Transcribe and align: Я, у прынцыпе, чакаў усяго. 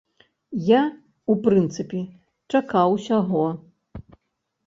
Я, 0.67 0.79
у 1.33 1.33
прынцыпе, 1.45 2.01
чакаў 2.55 2.87
усяго. 2.97 3.43